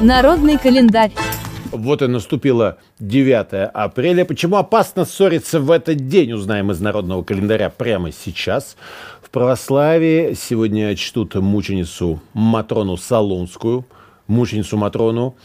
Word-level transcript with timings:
Народный 0.00 0.58
календарь. 0.58 1.12
Вот 1.70 2.02
и 2.02 2.06
наступило 2.06 2.78
9 3.00 3.70
апреля. 3.72 4.24
Почему 4.24 4.56
опасно 4.56 5.04
ссориться 5.04 5.60
в 5.60 5.70
этот 5.70 6.08
день, 6.08 6.32
узнаем 6.32 6.70
из 6.70 6.80
народного 6.80 7.22
календаря 7.24 7.70
прямо 7.70 8.12
сейчас. 8.12 8.76
В 9.22 9.30
православии 9.30 10.34
сегодня 10.34 10.94
чтут 10.94 11.34
мученицу 11.34 12.20
Матрону 12.32 12.96
Солунскую, 12.96 13.86
мученицу 14.26 14.76
Матрону, 14.76 15.36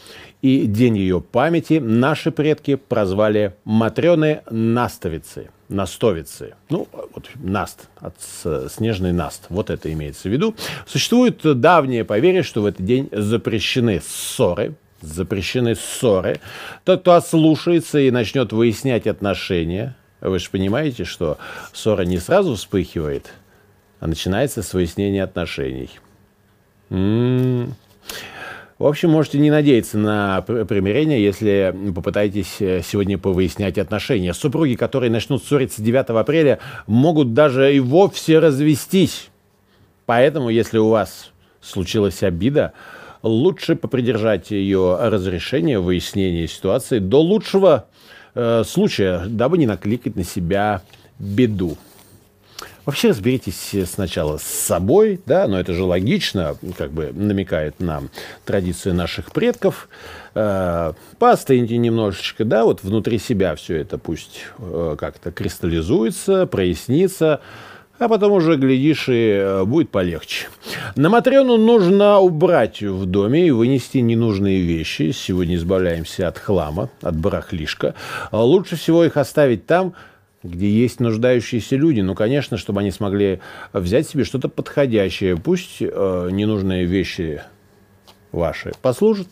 и 0.42 0.66
день 0.66 0.96
ее 0.96 1.20
памяти 1.20 1.74
наши 1.74 2.30
предки 2.30 2.76
прозвали 2.76 3.54
Матрены 3.64 4.42
Настовицы– 4.50 5.50
настовицы. 5.70 6.54
Ну, 6.68 6.88
вот 7.14 7.30
наст, 7.36 7.88
от 7.98 8.14
снежный 8.70 9.12
наст. 9.12 9.46
Вот 9.48 9.70
это 9.70 9.90
имеется 9.92 10.28
в 10.28 10.32
виду. 10.32 10.54
Существует 10.86 11.40
давнее 11.60 12.04
поверье, 12.04 12.42
что 12.42 12.62
в 12.62 12.66
этот 12.66 12.84
день 12.84 13.08
запрещены 13.12 14.02
ссоры, 14.06 14.74
запрещены 15.00 15.76
ссоры. 15.76 16.40
Тот, 16.84 17.00
кто 17.00 17.14
ослушается 17.14 17.98
и 18.00 18.10
начнет 18.10 18.52
выяснять 18.52 19.06
отношения, 19.06 19.96
вы 20.20 20.38
же 20.38 20.50
понимаете, 20.50 21.04
что 21.04 21.38
ссора 21.72 22.02
не 22.02 22.18
сразу 22.18 22.56
вспыхивает, 22.56 23.32
а 24.00 24.08
начинается 24.08 24.62
с 24.62 24.74
выяснения 24.74 25.22
отношений. 25.22 25.90
М-м-м. 26.90 27.74
В 28.80 28.86
общем, 28.86 29.10
можете 29.10 29.38
не 29.38 29.50
надеяться 29.50 29.98
на 29.98 30.40
примирение, 30.40 31.22
если 31.22 31.76
попытаетесь 31.94 32.56
э, 32.60 32.80
сегодня 32.82 33.18
повыяснять 33.18 33.76
отношения. 33.76 34.32
Супруги, 34.32 34.74
которые 34.74 35.10
начнут 35.10 35.44
ссориться 35.44 35.82
9 35.82 36.08
апреля, 36.08 36.60
могут 36.86 37.34
даже 37.34 37.76
и 37.76 37.78
вовсе 37.78 38.38
развестись. 38.38 39.28
Поэтому, 40.06 40.48
если 40.48 40.78
у 40.78 40.88
вас 40.88 41.30
случилась 41.60 42.22
обида, 42.22 42.72
лучше 43.22 43.76
попридержать 43.76 44.50
ее 44.50 44.96
разрешение, 44.98 45.78
выяснение 45.78 46.48
ситуации 46.48 47.00
до 47.00 47.20
лучшего 47.20 47.84
э, 48.34 48.62
случая, 48.66 49.24
дабы 49.26 49.58
не 49.58 49.66
накликать 49.66 50.16
на 50.16 50.24
себя 50.24 50.80
беду. 51.18 51.76
Вообще 52.86 53.10
разберитесь 53.10 53.74
сначала 53.88 54.38
с 54.38 54.42
собой, 54.42 55.20
да, 55.26 55.46
но 55.46 55.60
это 55.60 55.74
же 55.74 55.84
логично, 55.84 56.56
как 56.76 56.92
бы 56.92 57.12
намекает 57.12 57.80
нам 57.80 58.10
традиция 58.44 58.94
наших 58.94 59.32
предков. 59.32 59.88
Э, 60.34 60.92
немножечко, 61.20 62.44
да, 62.44 62.64
вот 62.64 62.82
внутри 62.82 63.18
себя 63.18 63.54
все 63.54 63.76
это 63.76 63.98
пусть 63.98 64.44
э, 64.58 64.96
как-то 64.98 65.30
кристаллизуется, 65.30 66.46
прояснится, 66.46 67.40
а 67.98 68.08
потом 68.08 68.32
уже, 68.32 68.56
глядишь, 68.56 69.08
и 69.10 69.32
э, 69.34 69.64
будет 69.64 69.90
полегче. 69.90 70.48
На 70.96 71.10
Матрёну 71.10 71.58
нужно 71.58 72.18
убрать 72.18 72.82
в 72.82 73.04
доме 73.04 73.46
и 73.46 73.50
вынести 73.50 73.98
ненужные 73.98 74.62
вещи. 74.62 75.12
Сегодня 75.12 75.56
избавляемся 75.56 76.28
от 76.28 76.38
хлама, 76.38 76.88
от 77.02 77.16
барахлишка. 77.16 77.94
Лучше 78.32 78.76
всего 78.76 79.04
их 79.04 79.18
оставить 79.18 79.66
там, 79.66 79.92
где 80.42 80.68
есть 80.68 81.00
нуждающиеся 81.00 81.76
люди. 81.76 82.00
Ну, 82.00 82.14
конечно, 82.14 82.56
чтобы 82.56 82.80
они 82.80 82.90
смогли 82.90 83.40
взять 83.72 84.08
себе 84.08 84.24
что-то 84.24 84.48
подходящее. 84.48 85.36
Пусть 85.36 85.76
э, 85.80 86.28
ненужные 86.32 86.84
вещи 86.86 87.42
ваши 88.32 88.72
послужат 88.80 89.28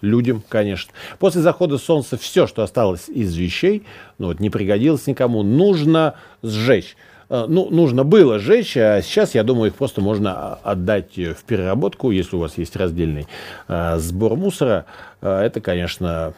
людям, 0.00 0.42
конечно. 0.48 0.92
После 1.18 1.42
захода 1.42 1.78
солнца 1.78 2.16
все, 2.16 2.46
что 2.46 2.62
осталось 2.62 3.08
из 3.08 3.34
вещей, 3.34 3.84
ну 4.18 4.28
вот 4.28 4.40
не 4.40 4.50
пригодилось 4.50 5.06
никому, 5.06 5.42
нужно 5.42 6.14
сжечь. 6.42 6.96
Э, 7.28 7.46
ну, 7.48 7.68
нужно 7.70 8.04
было 8.04 8.38
сжечь, 8.38 8.76
а 8.76 9.00
сейчас, 9.02 9.34
я 9.34 9.44
думаю, 9.44 9.70
их 9.70 9.76
просто 9.76 10.00
можно 10.00 10.54
отдать 10.54 11.16
в 11.16 11.44
переработку, 11.46 12.10
если 12.10 12.36
у 12.36 12.40
вас 12.40 12.58
есть 12.58 12.74
раздельный 12.76 13.26
э, 13.68 13.98
сбор 13.98 14.36
мусора. 14.36 14.86
Э, 15.20 15.40
это, 15.40 15.60
конечно, 15.60 16.34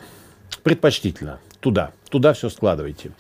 предпочтительно 0.62 1.38
туда. 1.60 1.92
Туда 2.10 2.32
все 2.32 2.50
складывайте. 2.50 3.12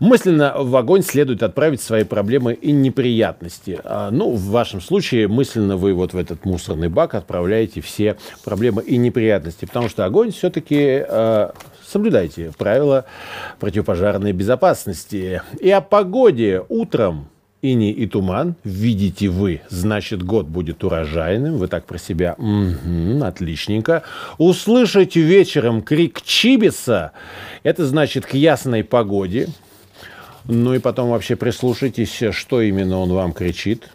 Мысленно 0.00 0.54
в 0.56 0.74
огонь 0.76 1.02
следует 1.02 1.42
отправить 1.42 1.80
свои 1.80 2.04
проблемы 2.04 2.54
и 2.54 2.72
неприятности. 2.72 3.78
А, 3.84 4.10
ну, 4.10 4.30
в 4.30 4.46
вашем 4.46 4.80
случае 4.80 5.28
мысленно 5.28 5.76
вы 5.76 5.92
вот 5.92 6.14
в 6.14 6.16
этот 6.16 6.44
мусорный 6.44 6.88
бак 6.88 7.14
отправляете 7.14 7.82
все 7.82 8.16
проблемы 8.42 8.82
и 8.82 8.96
неприятности, 8.96 9.66
потому 9.66 9.88
что 9.88 10.06
огонь 10.06 10.32
все-таки 10.32 11.04
э, 11.06 11.50
соблюдайте 11.86 12.50
правила 12.56 13.04
противопожарной 13.60 14.32
безопасности. 14.32 15.42
И 15.60 15.70
о 15.70 15.82
погоде 15.82 16.64
утром 16.68 17.28
иней 17.64 17.92
и 17.92 18.06
туман, 18.06 18.56
видите 18.62 19.28
вы, 19.28 19.62
значит, 19.70 20.22
год 20.22 20.46
будет 20.46 20.84
урожайным. 20.84 21.56
Вы 21.56 21.66
так 21.68 21.86
про 21.86 21.98
себя, 21.98 22.34
угу, 22.36 23.24
отличненько. 23.24 24.02
Услышать 24.36 25.16
вечером 25.16 25.80
крик 25.80 26.20
чибиса, 26.22 27.12
это 27.62 27.86
значит 27.86 28.26
к 28.26 28.34
ясной 28.34 28.84
погоде. 28.84 29.48
Ну 30.46 30.74
и 30.74 30.78
потом 30.78 31.08
вообще 31.08 31.36
прислушайтесь, 31.36 32.22
что 32.32 32.60
именно 32.60 32.98
он 32.98 33.10
вам 33.10 33.32
кричит. 33.32 33.88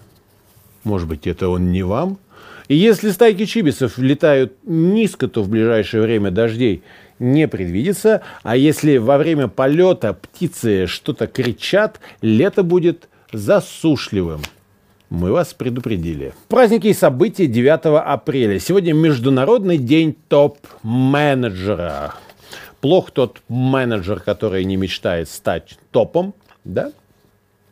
Может 0.83 1.07
быть, 1.07 1.27
это 1.27 1.49
он 1.49 1.71
не 1.71 1.83
вам? 1.83 2.17
И 2.69 2.75
если 2.75 3.11
стайки 3.11 3.45
чибисов 3.45 3.99
летают 3.99 4.53
низко, 4.63 5.27
то 5.27 5.43
в 5.43 5.49
ближайшее 5.49 6.01
время 6.01 6.31
дождей 6.31 6.81
не 7.19 7.47
предвидится. 7.47 8.21
А 8.41 8.55
если 8.55 8.97
во 8.97 9.17
время 9.17 9.47
полета 9.47 10.13
птицы 10.13 10.87
что-то 10.87 11.27
кричат, 11.27 11.99
лето 12.21 12.63
будет 12.63 13.09
засушливым. 13.31 14.41
Мы 15.09 15.31
вас 15.31 15.53
предупредили. 15.53 16.33
Праздники 16.47 16.87
и 16.87 16.93
события 16.93 17.47
9 17.47 18.03
апреля. 18.05 18.59
Сегодня 18.59 18.93
Международный 18.93 19.77
день 19.77 20.15
топ-менеджера. 20.27 22.13
Плох 22.81 23.11
тот 23.11 23.41
менеджер, 23.47 24.19
который 24.19 24.63
не 24.63 24.77
мечтает 24.77 25.29
стать 25.29 25.77
топом, 25.91 26.33
да? 26.63 26.91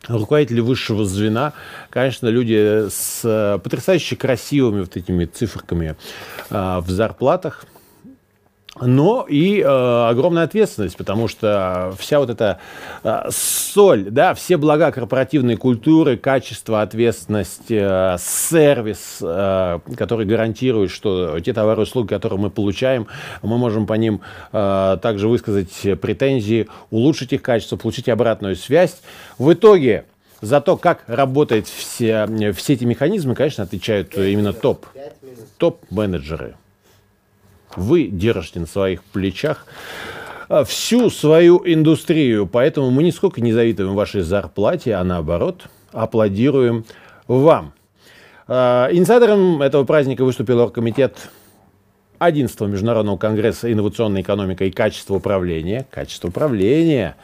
руководители 0.06 0.60
высшего 0.60 1.04
звена, 1.04 1.52
конечно, 1.90 2.28
люди 2.28 2.88
с 2.88 3.60
потрясающе 3.62 4.16
красивыми 4.16 4.80
вот 4.80 4.96
этими 4.96 5.26
циферками 5.26 5.96
э, 6.50 6.78
в 6.80 6.88
зарплатах– 6.88 7.64
но 8.80 9.26
и 9.28 9.60
э, 9.60 9.64
огромная 9.64 10.44
ответственность, 10.44 10.96
потому 10.96 11.28
что 11.28 11.92
вся 11.98 12.18
вот 12.18 12.30
эта 12.30 12.58
э, 13.02 13.28
соль, 13.30 14.04
да, 14.04 14.34
все 14.34 14.56
блага 14.56 14.90
корпоративной 14.92 15.56
культуры, 15.56 16.16
качество, 16.16 16.82
ответственность, 16.82 17.70
э, 17.70 18.16
сервис, 18.18 19.18
э, 19.20 19.80
который 19.96 20.26
гарантирует, 20.26 20.90
что 20.90 21.40
те 21.40 21.52
товары 21.52 21.82
и 21.82 21.84
услуги, 21.84 22.08
которые 22.08 22.38
мы 22.38 22.50
получаем, 22.50 23.06
мы 23.42 23.58
можем 23.58 23.86
по 23.86 23.94
ним 23.94 24.20
э, 24.52 24.98
также 25.02 25.28
высказать 25.28 26.00
претензии, 26.00 26.68
улучшить 26.90 27.32
их 27.32 27.42
качество, 27.42 27.76
получить 27.76 28.08
обратную 28.08 28.56
связь. 28.56 29.00
В 29.38 29.52
итоге 29.52 30.04
за 30.40 30.60
то, 30.60 30.76
как 30.76 31.02
работают 31.06 31.66
все, 31.66 32.26
все 32.52 32.72
эти 32.74 32.84
механизмы, 32.84 33.34
конечно, 33.34 33.64
отвечают 33.64 34.16
именно 34.16 34.52
топ, 34.52 34.86
топ-менеджеры 35.58 36.54
вы 37.78 38.08
держите 38.08 38.60
на 38.60 38.66
своих 38.66 39.02
плечах 39.04 39.66
а, 40.48 40.64
всю 40.64 41.10
свою 41.10 41.62
индустрию. 41.64 42.46
Поэтому 42.46 42.90
мы 42.90 43.02
нисколько 43.02 43.40
не 43.40 43.52
завидуем 43.52 43.94
вашей 43.94 44.22
зарплате, 44.22 44.94
а 44.94 45.04
наоборот 45.04 45.66
аплодируем 45.92 46.84
вам. 47.26 47.72
А, 48.46 48.88
инициатором 48.90 49.62
этого 49.62 49.84
праздника 49.84 50.24
выступил 50.24 50.60
оргкомитет 50.60 51.30
11 52.18 52.60
Международного 52.62 53.16
конгресса 53.16 53.72
инновационной 53.72 54.22
экономика 54.22 54.64
и 54.64 54.70
качество 54.70 55.14
управления. 55.14 55.86
Качество 55.90 56.28
управления. 56.28 57.16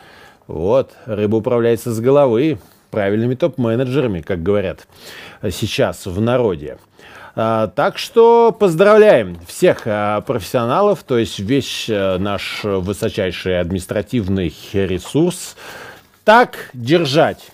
Вот, 0.46 0.92
рыба 1.06 1.36
управляется 1.36 1.92
с 1.92 2.00
головы 2.00 2.58
правильными 2.90 3.34
топ-менеджерами, 3.34 4.20
как 4.20 4.42
говорят 4.42 4.86
сейчас 5.50 6.06
в 6.06 6.20
народе. 6.20 6.78
А, 7.36 7.66
так 7.68 7.98
что 7.98 8.52
поздравляем 8.52 9.38
всех 9.46 9.82
а, 9.86 10.20
профессионалов, 10.20 11.02
то 11.02 11.18
есть 11.18 11.40
весь 11.40 11.86
э, 11.88 12.18
наш 12.18 12.60
высочайший 12.62 13.60
административный 13.60 14.54
ресурс. 14.72 15.56
Так 16.24 16.70
держать 16.72 17.50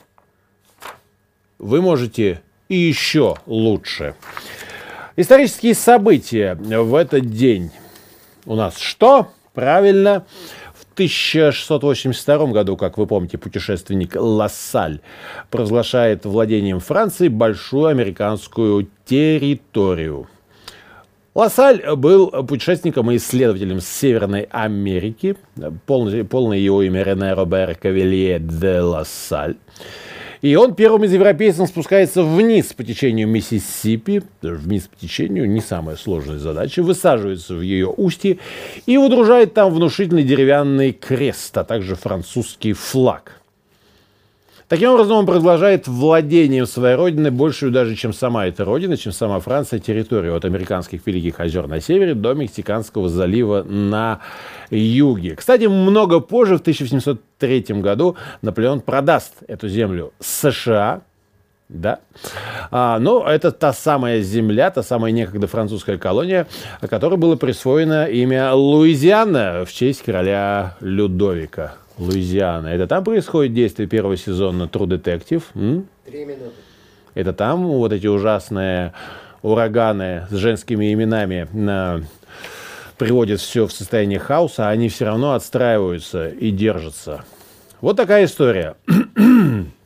вы 1.59 1.81
можете 1.81 2.43
и 2.69 2.77
еще 2.77 3.37
лучше. 3.47 4.15
Исторические 5.17 5.75
события 5.75 6.55
в 6.55 6.95
этот 6.95 7.31
день 7.31 7.71
у 8.47 8.55
нас 8.55 8.79
что? 8.79 9.33
Правильно, 9.55 10.25
1682 10.95 12.47
году, 12.47 12.77
как 12.77 12.99
вы 12.99 13.07
помните, 13.07 13.39
путешественник 13.39 14.17
Лассаль 14.17 15.01
провозглашает 15.51 16.25
владением 16.25 16.81
Франции 16.81 17.29
большую 17.29 17.87
американскую 17.87 18.89
территорию. 19.05 20.29
Лассаль 21.33 21.95
был 21.97 22.31
путешественником 22.45 23.11
и 23.13 23.17
исследователем 23.17 23.81
Северной 23.81 24.49
Америки. 24.51 25.37
Полное, 25.87 26.59
его 26.59 26.83
имя 26.83 27.03
Рене 27.05 27.35
Робер 27.35 27.77
Кавелье 27.77 28.41
де 28.41 28.81
Лассаль. 28.81 29.57
И 30.43 30.57
он 30.57 30.75
первым 30.75 31.05
из 31.05 31.13
европейцев 31.13 31.69
спускается 31.69 32.23
вниз 32.23 32.73
по 32.73 32.83
течению 32.83 33.29
Миссисипи, 33.29 34.23
вниз 34.41 34.89
по 34.89 34.97
течению, 34.97 35.51
не 35.51 35.61
самая 35.61 35.97
сложная 35.97 36.39
задача, 36.39 36.83
высаживается 36.83 37.55
в 37.55 37.61
ее 37.61 37.93
устье 37.95 38.39
и 38.87 38.97
выдружает 38.97 39.53
там 39.53 39.73
внушительный 39.73 40.23
деревянный 40.23 40.93
крест, 40.93 41.57
а 41.59 41.65
также 41.65 41.95
французский 41.95 42.73
флаг. 42.73 43.40
Таким 44.71 44.91
образом, 44.91 45.17
он 45.17 45.27
продолжает 45.27 45.89
владением 45.89 46.65
своей 46.65 46.95
родины 46.95 47.33
большую 47.33 47.73
даже, 47.73 47.97
чем 47.97 48.13
сама 48.13 48.47
эта 48.47 48.65
родина, 48.65 48.97
чем 48.97 49.11
сама 49.11 49.41
Франция, 49.41 49.81
территорию 49.81 50.37
от 50.37 50.45
американских 50.45 51.05
Великих 51.05 51.41
озер 51.41 51.67
на 51.67 51.81
севере 51.81 52.15
до 52.15 52.35
Мексиканского 52.35 53.09
залива 53.09 53.65
на 53.65 54.21
юге. 54.71 55.35
Кстати, 55.35 55.65
много 55.65 56.21
позже, 56.21 56.57
в 56.57 56.61
1703 56.61 57.81
году, 57.81 58.15
Наполеон 58.43 58.81
продаст 58.81 59.39
эту 59.49 59.69
землю 59.69 60.13
США, 60.21 61.03
да. 61.71 62.01
А, 62.73 62.99
но 62.99 63.25
это 63.25 63.53
та 63.53 63.73
самая 63.73 64.23
земля, 64.23 64.71
та 64.71 64.83
самая 64.83 65.13
некогда 65.13 65.47
французская 65.47 65.99
колония, 65.99 66.49
которой 66.81 67.17
было 67.17 67.37
присвоено 67.37 68.07
имя 68.07 68.53
Луизиана 68.53 69.65
в 69.65 69.73
честь 69.73 70.03
короля 70.03 70.77
Людовика. 70.81 71.75
Луизиана. 71.97 72.69
Это 72.69 72.87
там 72.87 73.05
происходит 73.05 73.55
действие 73.55 73.87
первого 73.87 74.17
сезона 74.17 74.65
True 74.65 74.87
Detective? 74.87 75.43
М? 75.55 75.87
Три 76.07 76.25
минуты. 76.25 76.53
Это 77.15 77.33
там 77.33 77.67
вот 77.67 77.93
эти 77.93 78.07
ужасные 78.07 78.95
ураганы 79.43 80.27
с 80.31 80.35
женскими 80.35 80.93
именами 80.93 81.47
на 81.53 82.03
приводят 82.97 83.41
все 83.41 83.67
в 83.67 83.73
состояние 83.73 84.19
хаоса, 84.19 84.69
а 84.69 84.71
они 84.71 84.89
все 84.89 85.05
равно 85.07 85.35
отстраиваются 85.35 86.29
и 86.29 86.51
держатся. 86.51 87.25
Вот 87.81 87.97
такая 87.97 88.25
история. 88.25 88.77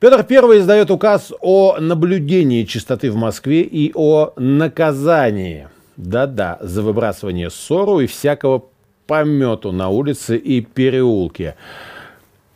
Петр 0.00 0.24
I 0.26 0.58
издает 0.60 0.90
указ 0.90 1.30
о 1.42 1.76
наблюдении 1.78 2.64
чистоты 2.64 3.10
в 3.10 3.16
Москве 3.16 3.60
и 3.60 3.92
о 3.94 4.32
наказании, 4.36 5.68
да-да, 5.98 6.56
за 6.62 6.80
выбрасывание 6.80 7.50
ссору 7.50 8.00
и 8.00 8.06
всякого 8.06 8.64
помету 9.06 9.72
на 9.72 9.90
улице 9.90 10.38
и 10.38 10.62
переулке. 10.62 11.54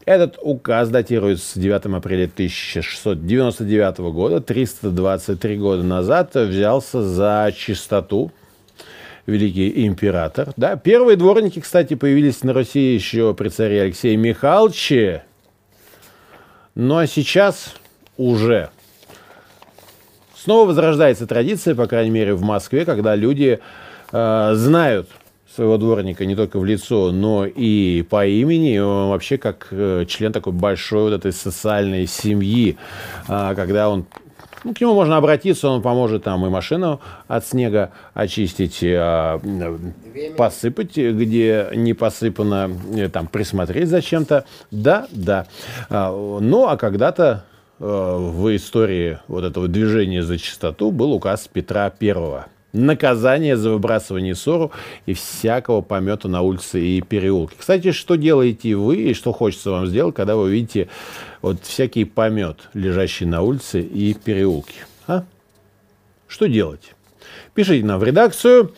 Этот 0.07 0.39
указ 0.41 0.89
датируется 0.89 1.61
9 1.61 1.85
апреля 1.95 2.25
1699 2.25 3.99
года, 3.99 4.41
323 4.41 5.57
года 5.59 5.83
назад 5.83 6.35
взялся 6.35 7.03
за 7.03 7.53
чистоту 7.55 8.33
великий 9.27 9.87
император. 9.87 10.55
Да, 10.57 10.77
первые 10.77 11.19
дворники, 11.19 11.61
кстати, 11.61 11.93
появились 11.93 12.43
на 12.43 12.55
Руси 12.55 12.95
еще 12.95 13.35
при 13.35 13.51
царе 13.51 13.83
Алексее 13.83 14.17
Михайловиче. 14.17 15.25
Ну 16.75 16.97
а 16.97 17.07
сейчас 17.07 17.75
уже 18.17 18.71
снова 20.37 20.67
возрождается 20.67 21.25
традиция, 21.25 21.77
по 21.77 21.87
крайней 21.87 22.11
мере 22.11 22.35
в 22.35 22.43
Москве, 22.43 22.85
когда 22.85 23.15
люди 23.15 23.61
э, 24.11 24.51
знают 24.55 25.09
своего 25.55 25.79
дворника 25.79 26.27
не 26.27 26.35
только 26.35 26.59
в 26.59 26.65
лицо, 26.65 27.13
но 27.13 27.47
и 27.47 28.03
по 28.03 28.27
имени, 28.27 28.79
он 28.79 29.11
вообще 29.11 29.39
как 29.39 29.69
э, 29.71 30.05
член 30.09 30.33
такой 30.33 30.53
большой 30.53 31.11
вот 31.11 31.13
этой 31.13 31.33
социальной 31.33 32.09
семьи, 32.09 32.77
а, 33.29 33.55
когда 33.55 33.89
он 33.89 34.05
ну, 34.65 34.75
к 34.75 34.81
нему 34.81 34.95
можно 34.95 35.17
обратиться, 35.17 35.69
он 35.69 35.83
поможет 35.83 36.25
там 36.25 36.45
и 36.47 36.49
машину 36.49 37.01
от 37.29 37.47
снега 37.47 37.91
очистить, 38.15 38.81
а, 38.83 39.41
посыпать, 40.37 40.97
где 40.97 41.69
не 41.75 41.93
посыпано, 41.95 42.71
э, 42.97 43.09
там 43.09 43.27
присмотреть 43.27 43.89
зачем-то. 43.89 44.45
Да, 44.71 45.07
да. 45.11 45.47
А, 45.91 46.11
ну, 46.41 46.67
а 46.67 46.77
когда-то 46.77 47.45
э, 47.79 47.85
в 47.85 48.57
истории 48.57 49.19
вот 49.29 49.45
этого 49.45 49.69
движения 49.69 50.23
за 50.23 50.39
чистоту 50.39 50.91
был 50.91 51.13
указ 51.13 51.49
Петра 51.53 51.91
Первого 51.91 52.47
наказание 52.75 53.57
за 53.57 53.71
выбрасывание 53.71 54.35
ссору 54.35 54.73
и 55.07 55.15
всякого 55.15 55.81
помета 55.81 56.29
на 56.29 56.43
улице 56.43 56.81
и 56.81 57.01
переулке. 57.01 57.55
Кстати, 57.59 57.93
что 57.93 58.17
делаете 58.17 58.75
вы 58.75 58.97
и 58.97 59.15
что 59.15 59.33
хочется 59.33 59.71
вам 59.71 59.87
сделать, 59.87 60.15
когда 60.15 60.37
вы 60.37 60.51
видите 60.51 60.89
вот 61.41 61.63
всякий 61.63 62.05
помет, 62.05 62.69
лежащий 62.75 63.25
на 63.25 63.43
улице 63.43 63.81
и 63.81 64.13
переулке? 64.13 64.87
А? 65.07 65.25
Что 66.27 66.47
делать? 66.47 66.95
Пишите 67.55 67.87
нам 67.87 68.01
в 68.01 68.05
редакцию. 68.05 68.75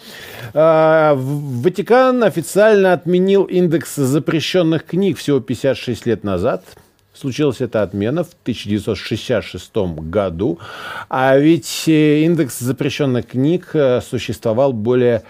А, 0.52 1.14
Ватикан 1.16 2.22
официально 2.22 2.92
отменил 2.92 3.44
индекс 3.44 3.96
запрещенных 3.96 4.84
книг 4.84 5.18
всего 5.18 5.40
56 5.40 6.06
лет 6.06 6.22
назад– 6.22 6.62
Случилась 7.18 7.62
эта 7.62 7.82
отмена 7.82 8.24
в 8.24 8.32
1966 8.42 9.74
году, 10.02 10.58
а 11.08 11.38
ведь 11.38 11.84
э, 11.86 12.24
индекс 12.24 12.58
запрещенных 12.58 13.28
книг 13.28 13.70
э, 13.72 14.02
существовал 14.02 14.74
более 14.74 15.22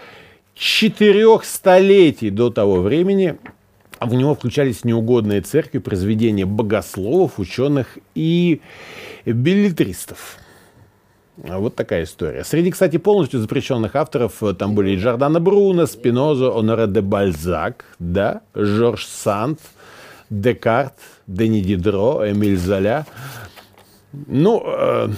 четырех 0.53 1.45
столетий 1.45 2.29
до 2.29 2.49
того 2.49 2.81
времени. 2.81 3.37
В 4.01 4.13
него 4.13 4.35
включались 4.35 4.83
неугодные 4.83 5.39
церкви, 5.39 5.77
произведения 5.77 6.45
богословов, 6.45 7.39
ученых 7.39 7.97
и 8.15 8.59
билетристов. 9.25 10.39
Вот 11.37 11.75
такая 11.75 12.03
история. 12.03 12.43
Среди, 12.43 12.71
кстати, 12.71 12.97
полностью 12.97 13.39
запрещенных 13.39 13.95
авторов 13.95 14.43
э, 14.43 14.53
там 14.53 14.75
были 14.75 14.97
Джордана 14.97 15.39
Бруно, 15.39 15.85
Спиноза, 15.85 16.51
Оноре 16.51 16.87
де 16.87 16.99
Бальзак, 16.99 17.85
да, 17.97 18.41
Жорж 18.53 19.05
Санд– 19.05 19.61
Декарт, 20.29 20.93
Дени 21.27 21.61
Дидро, 21.61 22.23
Эмиль 22.29 22.57
Золя. 22.57 23.05
Ну, 24.27 24.63
э, 24.65 25.09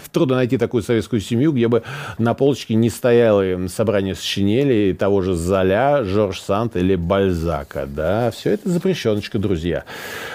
трудно 0.12 0.36
найти 0.36 0.58
такую 0.58 0.82
советскую 0.82 1.20
семью, 1.20 1.52
где 1.52 1.68
бы 1.68 1.82
на 2.18 2.34
полочке 2.34 2.74
не 2.74 2.90
стояло 2.90 3.66
собрание 3.68 4.14
сочинений 4.14 4.92
того 4.94 5.22
же 5.22 5.34
Золя, 5.34 6.04
Жорж 6.04 6.40
Сант 6.40 6.76
или 6.76 6.94
Бальзака. 6.96 7.86
Да, 7.86 8.30
все 8.30 8.50
это 8.50 8.68
запрещеночка, 8.68 9.38
друзья, 9.38 9.84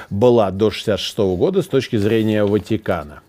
была 0.09 0.51
до 0.51 0.71
66 0.71 1.17
года 1.17 1.61
с 1.61 1.67
точки 1.67 1.95
зрения 1.95 2.43
Ватикана. 2.43 3.21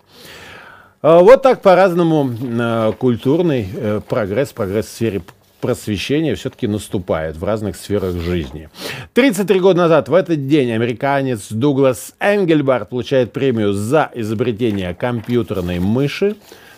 А 1.01 1.19
вот 1.19 1.41
так 1.41 1.61
по-разному 1.61 2.29
э, 2.29 2.93
культурный 2.97 3.69
э, 3.73 4.01
прогресс, 4.07 4.51
прогресс 4.51 4.87
в 4.87 4.91
сфере 4.91 5.21
просвещение 5.59 6.35
все-таки 6.35 6.67
наступает 6.67 7.37
в 7.37 7.43
разных 7.43 7.75
сферах 7.75 8.15
жизни. 8.15 8.69
33 9.13 9.59
года 9.59 9.79
назад 9.79 10.09
в 10.09 10.13
этот 10.13 10.47
день 10.47 10.71
американец 10.71 11.51
Дуглас 11.51 12.13
Энгельбарт 12.19 12.89
получает 12.89 13.33
премию 13.33 13.73
за 13.73 14.09
изобретение 14.13 14.93
компьютерной 14.93 15.79
мыши. 15.79 16.35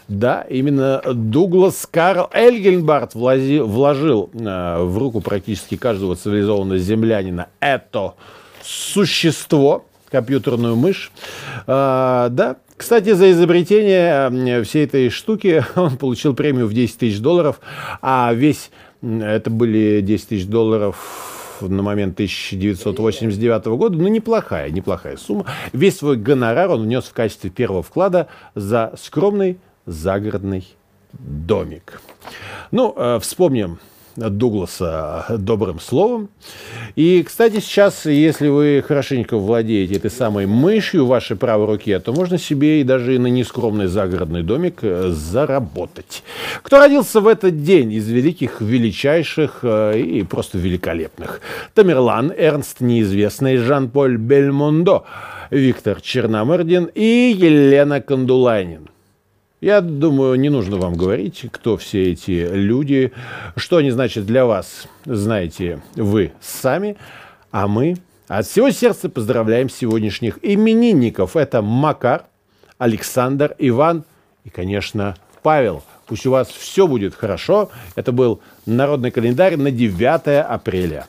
Да, 0.07 0.41
именно 0.49 1.01
Дуглас 1.13 1.87
Карл 1.89 2.29
Эльгенбарт 2.33 3.15
вложил, 3.15 4.29
э, 4.33 4.83
в 4.83 4.97
руку 4.97 5.21
практически 5.21 5.77
каждого 5.77 6.17
цивилизованного 6.17 6.79
землянина 6.79 7.47
это 7.61 8.15
существо, 8.61 9.85
компьютерную 10.09 10.75
мышь. 10.75 11.11
Э, 11.65 12.27
да, 12.29 12.57
кстати, 12.81 13.13
за 13.13 13.29
изобретение 13.29 14.63
всей 14.63 14.85
этой 14.85 15.09
штуки 15.11 15.63
он 15.75 15.97
получил 15.97 16.33
премию 16.33 16.65
в 16.65 16.73
10 16.73 16.97
тысяч 16.97 17.19
долларов, 17.19 17.61
а 18.01 18.33
весь, 18.33 18.71
это 19.03 19.51
были 19.51 20.01
10 20.01 20.27
тысяч 20.29 20.47
долларов 20.47 20.97
на 21.61 21.83
момент 21.83 22.15
1989 22.15 23.65
года, 23.77 23.95
ну, 23.95 24.07
неплохая, 24.07 24.71
неплохая 24.71 25.17
сумма. 25.17 25.45
Весь 25.73 25.99
свой 25.99 26.17
гонорар 26.17 26.71
он 26.71 26.81
внес 26.81 27.03
в 27.03 27.13
качестве 27.13 27.51
первого 27.51 27.83
вклада 27.83 28.29
за 28.55 28.95
скромный 28.99 29.59
загородный 29.85 30.67
домик. 31.13 32.01
Ну, 32.71 32.95
э, 32.97 33.19
вспомним 33.21 33.77
Дугласа 34.15 35.25
добрым 35.37 35.79
словом. 35.79 36.29
И, 36.95 37.23
кстати, 37.23 37.59
сейчас, 37.59 38.05
если 38.05 38.49
вы 38.49 38.83
хорошенько 38.85 39.37
владеете 39.37 39.95
этой 39.95 40.11
самой 40.11 40.45
мышью 40.45 41.05
в 41.05 41.07
вашей 41.07 41.37
правой 41.37 41.65
руке, 41.65 41.99
то 41.99 42.11
можно 42.11 42.37
себе 42.37 42.81
и 42.81 42.83
даже 42.83 43.15
и 43.15 43.17
на 43.17 43.27
нескромный 43.27 43.87
загородный 43.87 44.43
домик 44.43 44.79
э, 44.81 45.09
заработать. 45.11 46.23
Кто 46.61 46.79
родился 46.79 47.21
в 47.21 47.27
этот 47.27 47.63
день 47.63 47.93
из 47.93 48.09
великих, 48.09 48.59
величайших 48.59 49.59
э, 49.63 49.99
и 49.99 50.23
просто 50.23 50.57
великолепных? 50.57 51.39
Тамерлан, 51.73 52.33
Эрнст 52.35 52.81
Неизвестный, 52.81 53.57
Жан-Поль 53.57 54.17
Бельмондо, 54.17 55.05
Виктор 55.51 56.01
Черномырдин 56.01 56.89
и 56.93 57.33
Елена 57.37 58.01
Кондулайнин. 58.01 58.90
Я 59.61 59.81
думаю, 59.81 60.39
не 60.39 60.49
нужно 60.49 60.77
вам 60.77 60.95
говорить, 60.95 61.45
кто 61.51 61.77
все 61.77 62.11
эти 62.11 62.49
люди, 62.51 63.11
что 63.55 63.77
они 63.77 63.91
значат 63.91 64.25
для 64.25 64.47
вас, 64.47 64.87
знаете 65.05 65.83
вы 65.93 66.31
сами, 66.41 66.97
а 67.51 67.67
мы 67.67 67.97
от 68.27 68.47
всего 68.47 68.71
сердца 68.71 69.07
поздравляем 69.07 69.69
сегодняшних 69.69 70.39
именинников. 70.41 71.35
Это 71.35 71.61
Макар, 71.61 72.25
Александр, 72.79 73.53
Иван 73.59 74.03
и, 74.45 74.49
конечно, 74.49 75.15
Павел. 75.43 75.83
Пусть 76.07 76.25
у 76.25 76.31
вас 76.31 76.47
все 76.47 76.87
будет 76.87 77.13
хорошо. 77.13 77.69
Это 77.95 78.11
был 78.11 78.41
народный 78.65 79.11
календарь 79.11 79.57
на 79.57 79.69
9 79.69 80.43
апреля. 80.43 81.05